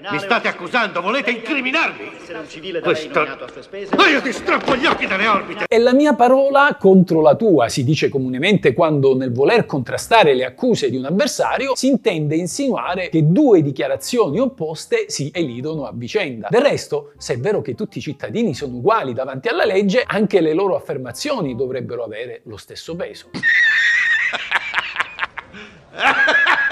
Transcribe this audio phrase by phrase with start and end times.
[0.00, 2.08] Mi state accusando, volete incriminarmi?
[2.08, 3.96] Questo- lei nominato a sue spese.
[3.96, 5.64] Ma io ti strappo gli occhi dalle orbite!
[5.66, 10.44] È la mia parola contro la tua, si dice comunemente quando nel voler contrastare le
[10.44, 16.46] accuse di un avversario si intende insinuare che due dichiarazioni opposte si elidono a vicenda.
[16.48, 20.40] Del resto, se è vero che tutti i cittadini sono uguali davanti alla legge, anche
[20.40, 23.30] le loro affermazioni dovrebbero avere lo stesso peso.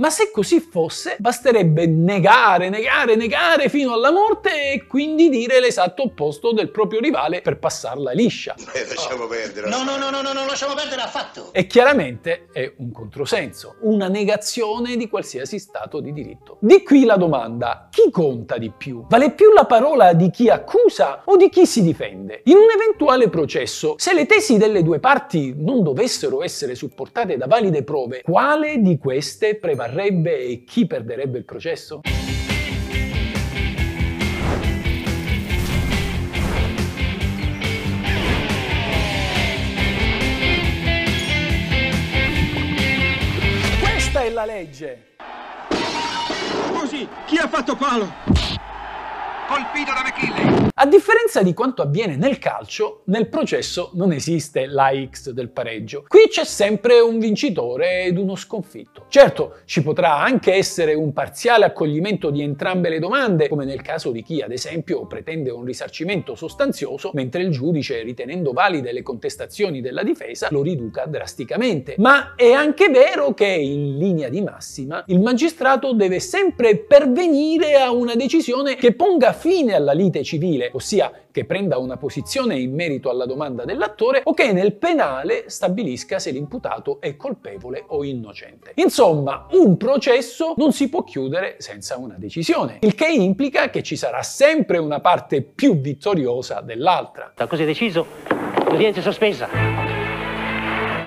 [0.00, 6.04] Ma se così fosse, basterebbe negare, negare, negare fino alla morte e quindi dire l'esatto
[6.04, 8.54] opposto del proprio rivale per passarla liscia.
[8.72, 9.68] Eh, lasciamo perdere.
[9.68, 11.52] No, no, no, no, no, non lasciamo perdere affatto.
[11.52, 16.56] E chiaramente è un controsenso, una negazione di qualsiasi stato di diritto.
[16.60, 19.04] Di qui la domanda, chi conta di più?
[19.06, 22.40] Vale più la parola di chi accusa o di chi si difende?
[22.44, 27.46] In un eventuale processo, se le tesi delle due parti non dovessero essere supportate da
[27.46, 29.88] valide prove, quale di queste prevarrebbe
[30.50, 32.00] e chi perderebbe il processo?
[43.80, 45.06] Questa è la legge!
[46.68, 48.69] Scusi, chi ha fatto palo?
[49.50, 50.68] Colpito da McKinley!
[50.74, 56.04] A differenza di quanto avviene nel calcio, nel processo non esiste la X del pareggio.
[56.08, 59.04] Qui c'è sempre un vincitore ed uno sconfitto.
[59.08, 64.10] Certo, ci potrà anche essere un parziale accoglimento di entrambe le domande, come nel caso
[64.10, 69.82] di chi, ad esempio, pretende un risarcimento sostanzioso, mentre il giudice, ritenendo valide le contestazioni
[69.82, 71.96] della difesa, lo riduca drasticamente.
[71.98, 77.90] Ma è anche vero che, in linea di massima, il magistrato deve sempre pervenire a
[77.90, 83.08] una decisione che ponga fine alla lite civile, ossia che prenda una posizione in merito
[83.08, 88.72] alla domanda dell'attore o che nel penale stabilisca se l'imputato è colpevole o innocente.
[88.74, 93.96] Insomma, un processo non si può chiudere senza una decisione, il che implica che ci
[93.96, 97.32] sarà sempre una parte più vittoriosa dell'altra.
[97.34, 98.04] Da così deciso,
[98.68, 99.99] l'udienza è sospesa.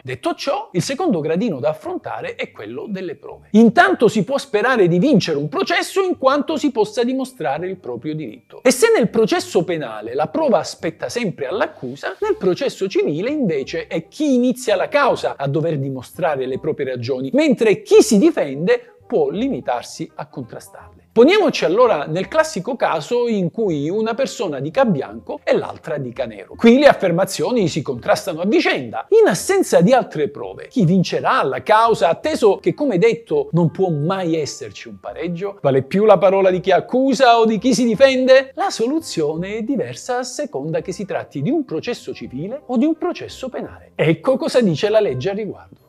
[0.05, 3.47] Detto ciò, il secondo gradino da affrontare è quello delle prove.
[3.51, 8.13] Intanto si può sperare di vincere un processo in quanto si possa dimostrare il proprio
[8.13, 8.61] diritto.
[8.63, 14.09] E se nel processo penale la prova aspetta sempre all'accusa, nel processo civile invece è
[14.09, 19.29] chi inizia la causa a dover dimostrare le proprie ragioni, mentre chi si difende può
[19.29, 21.02] limitarsi a contrastarle.
[21.13, 26.55] Poniamoci allora nel classico caso in cui una persona dica bianco e l'altra dica nero.
[26.55, 29.05] Qui le affermazioni si contrastano a vicenda.
[29.21, 33.91] In assenza di altre prove, chi vincerà la causa, atteso che come detto non può
[33.91, 35.59] mai esserci un pareggio?
[35.61, 38.49] Vale più la parola di chi accusa o di chi si difende?
[38.55, 42.85] La soluzione è diversa a seconda che si tratti di un processo civile o di
[42.85, 43.91] un processo penale.
[43.93, 45.81] Ecco cosa dice la legge a riguardo.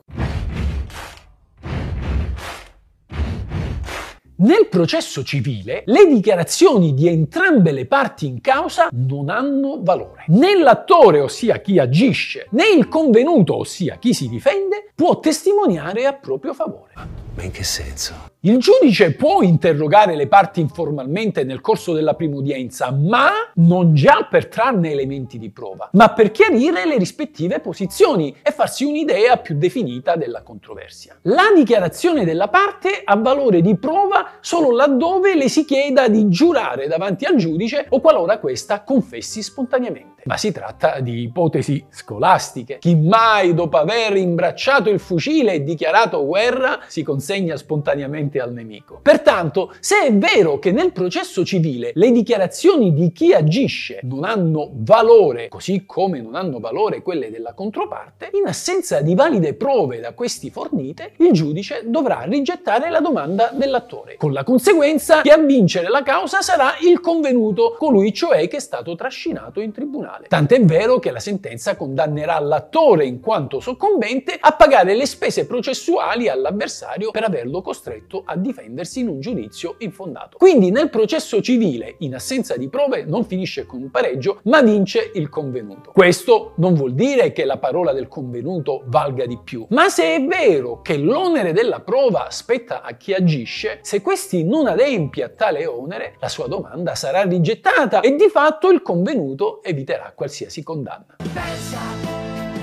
[4.37, 10.25] Nel processo civile le dichiarazioni di entrambe le parti in causa non hanno valore.
[10.27, 16.11] Né l'attore, ossia chi agisce, né il convenuto, ossia chi si difende, può testimoniare a
[16.11, 17.14] proprio favore.
[17.35, 18.13] Ma in che senso?
[18.41, 24.25] Il giudice può interrogare le parti informalmente nel corso della prima udienza, ma non già
[24.29, 29.57] per trarne elementi di prova, ma per chiarire le rispettive posizioni e farsi un'idea più
[29.57, 31.17] definita della controversia.
[31.23, 36.87] La dichiarazione della parte ha valore di prova solo laddove le si chieda di giurare
[36.87, 40.14] davanti al giudice o qualora questa confessi spontaneamente.
[40.25, 42.79] Ma si tratta di ipotesi scolastiche.
[42.79, 48.99] Chi mai dopo aver imbracciato il fucile e dichiarato guerra si consegna spontaneamente al nemico.
[49.03, 54.71] Pertanto, se è vero che nel processo civile le dichiarazioni di chi agisce non hanno
[54.73, 60.13] valore, così come non hanno valore quelle della controparte, in assenza di valide prove da
[60.13, 65.87] questi fornite, il giudice dovrà rigettare la domanda dell'attore, con la conseguenza che a vincere
[65.87, 70.13] la causa sarà il convenuto, colui cioè che è stato trascinato in tribunale.
[70.27, 76.29] Tant'è vero che la sentenza condannerà l'attore in quanto soccombente a pagare le spese processuali
[76.29, 80.37] all'avversario per averlo costretto a difendersi in un giudizio infondato.
[80.37, 85.11] Quindi nel processo civile, in assenza di prove, non finisce con un pareggio, ma vince
[85.13, 85.91] il convenuto.
[85.91, 90.25] Questo non vuol dire che la parola del convenuto valga di più, ma se è
[90.25, 95.65] vero che l'onere della prova spetta a chi agisce, se questi non adempie a tale
[95.65, 101.15] onere, la sua domanda sarà rigettata e di fatto il convenuto eviterà qualsiasi condanna.
[101.33, 101.79] Pensa,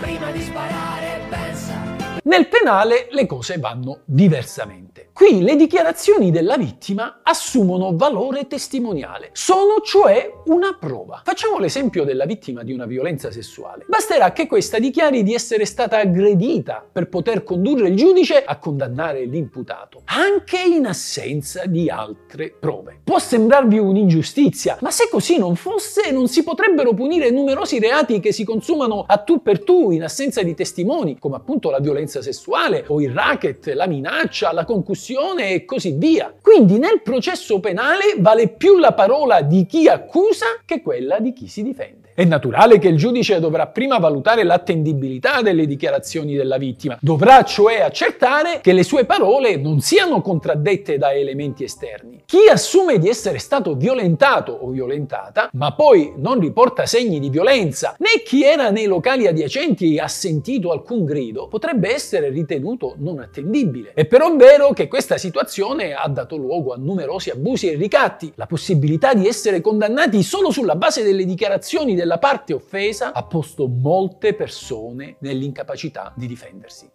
[0.00, 5.10] prima di sparare, pensa, Nel penale le cose vanno diversamente.
[5.12, 11.22] Qui le dichiarazioni della vittima assumono valore testimoniale, sono cioè una prova.
[11.24, 13.84] Facciamo l'esempio della vittima di una violenza sessuale.
[13.88, 19.24] Basterà che questa dichiari di essere stata aggredita per poter condurre il giudice a condannare
[19.24, 23.00] l'imputato, anche in assenza di altre prove.
[23.02, 28.32] Può sembrarvi un'ingiustizia, ma se così non fosse, non si potrebbero punire numerosi reati che
[28.32, 32.84] si consumano a tu per tu in assenza di testimoni, come appunto la violenza sessuale
[32.88, 36.34] o il racket, la minaccia, la concussione e così via.
[36.40, 41.46] Quindi nel processo penale vale più la parola di chi accusa che quella di chi
[41.46, 42.11] si difende.
[42.14, 47.80] È naturale che il giudice dovrà prima valutare l'attendibilità delle dichiarazioni della vittima, dovrà cioè
[47.80, 52.22] accertare che le sue parole non siano contraddette da elementi esterni.
[52.26, 57.94] Chi assume di essere stato violentato o violentata, ma poi non riporta segni di violenza,
[57.98, 63.20] né chi era nei locali adiacenti e ha sentito alcun grido, potrebbe essere ritenuto non
[63.20, 63.92] attendibile.
[63.94, 68.30] È però vero che questa situazione ha dato luogo a numerosi abusi e ricatti.
[68.34, 73.66] La possibilità di essere condannati solo sulla base delle dichiarazioni della parte offesa ha posto
[73.68, 76.90] molte persone nell'incapacità di difendersi.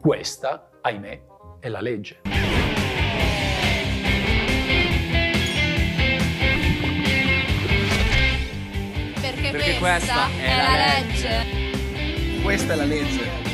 [0.00, 1.22] Questa, ahimè,
[1.60, 2.20] è la legge.
[9.20, 12.42] Perché, Perché questa, questa è, è la la legge.
[12.42, 13.53] Questa è la legge.